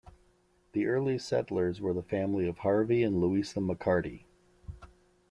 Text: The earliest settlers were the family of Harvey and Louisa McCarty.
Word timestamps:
The 0.71 0.87
earliest 0.87 1.27
settlers 1.27 1.79
were 1.79 1.93
the 1.93 2.01
family 2.01 2.47
of 2.47 2.57
Harvey 2.57 3.03
and 3.03 3.21
Louisa 3.21 3.59
McCarty. 3.59 4.23